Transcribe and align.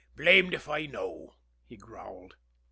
"Blamed 0.15 0.55
if 0.55 0.67
I 0.67 0.87
know!" 0.87 1.35
he 1.67 1.77
growled. 1.77 2.33